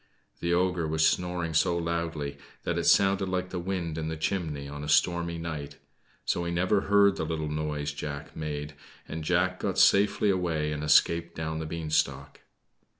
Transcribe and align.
The 0.39 0.51
ogre 0.51 0.87
was 0.87 1.07
snoring 1.07 1.53
so 1.53 1.77
loudly 1.77 2.39
that 2.63 2.79
it 2.79 2.85
sounded 2.85 3.29
like 3.29 3.49
the 3.51 3.59
wind 3.59 3.99
in 3.99 4.07
the 4.07 4.17
chimney 4.17 4.67
on 4.67 4.83
a 4.83 4.89
stormy 4.89 5.37
night. 5.37 5.77
So 6.25 6.43
he 6.43 6.51
never 6.51 6.81
heard 6.81 7.17
the 7.17 7.23
little 7.23 7.49
noise 7.51 7.91
Jack 7.91 8.35
made, 8.35 8.73
and 9.07 9.23
Jack 9.23 9.59
got 9.59 9.77
safely 9.77 10.31
away 10.31 10.71
and 10.71 10.83
escaped 10.83 11.35
down 11.35 11.59
the 11.59 11.67
beanstalk. 11.67 12.39